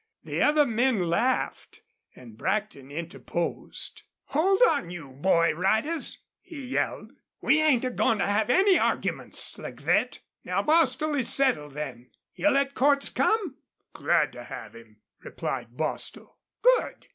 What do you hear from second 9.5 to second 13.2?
like thet.... Now, Bostil, it's settled, then? You'll let Cordts